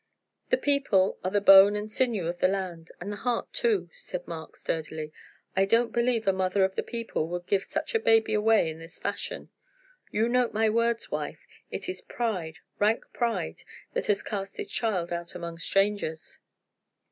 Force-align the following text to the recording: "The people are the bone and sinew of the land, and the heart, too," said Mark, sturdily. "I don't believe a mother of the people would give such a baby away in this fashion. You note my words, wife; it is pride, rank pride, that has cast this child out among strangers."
"The 0.49 0.57
people 0.57 1.19
are 1.23 1.29
the 1.29 1.39
bone 1.39 1.75
and 1.75 1.87
sinew 1.87 2.25
of 2.27 2.39
the 2.39 2.47
land, 2.47 2.89
and 2.99 3.11
the 3.11 3.17
heart, 3.17 3.53
too," 3.53 3.91
said 3.93 4.27
Mark, 4.27 4.55
sturdily. 4.55 5.13
"I 5.55 5.65
don't 5.65 5.91
believe 5.91 6.25
a 6.25 6.33
mother 6.33 6.63
of 6.65 6.73
the 6.73 6.81
people 6.81 7.27
would 7.27 7.45
give 7.45 7.61
such 7.63 7.93
a 7.93 7.99
baby 7.99 8.33
away 8.33 8.67
in 8.71 8.79
this 8.79 8.97
fashion. 8.97 9.51
You 10.09 10.27
note 10.27 10.53
my 10.53 10.71
words, 10.71 11.11
wife; 11.11 11.45
it 11.69 11.87
is 11.87 12.01
pride, 12.01 12.57
rank 12.79 13.05
pride, 13.13 13.61
that 13.93 14.07
has 14.07 14.23
cast 14.23 14.57
this 14.57 14.69
child 14.71 15.13
out 15.13 15.35
among 15.35 15.59
strangers." 15.59 16.39